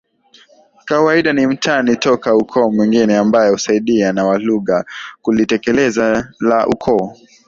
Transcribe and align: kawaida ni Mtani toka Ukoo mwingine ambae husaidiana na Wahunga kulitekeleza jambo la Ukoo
kawaida 0.85 1.33
ni 1.33 1.47
Mtani 1.47 1.95
toka 1.95 2.35
Ukoo 2.35 2.71
mwingine 2.71 3.17
ambae 3.17 3.49
husaidiana 3.49 4.13
na 4.21 4.25
Wahunga 4.27 4.85
kulitekeleza 5.21 6.11
jambo 6.11 6.31
la 6.55 6.67
Ukoo 6.67 7.17